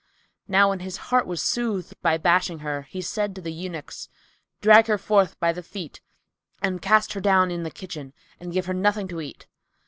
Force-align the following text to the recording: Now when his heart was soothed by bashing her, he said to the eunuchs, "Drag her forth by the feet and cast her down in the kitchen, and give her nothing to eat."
Now 0.47 0.69
when 0.69 0.79
his 0.79 0.97
heart 1.13 1.27
was 1.27 1.43
soothed 1.43 1.93
by 2.01 2.17
bashing 2.17 2.57
her, 2.65 2.87
he 2.89 3.01
said 3.03 3.35
to 3.35 3.39
the 3.41 3.53
eunuchs, 3.53 4.09
"Drag 4.59 4.87
her 4.87 4.97
forth 4.97 5.39
by 5.39 5.53
the 5.53 5.61
feet 5.61 6.01
and 6.59 6.81
cast 6.81 7.13
her 7.13 7.21
down 7.21 7.51
in 7.51 7.61
the 7.61 7.69
kitchen, 7.69 8.13
and 8.39 8.51
give 8.51 8.65
her 8.65 8.73
nothing 8.73 9.07
to 9.09 9.21
eat." 9.21 9.45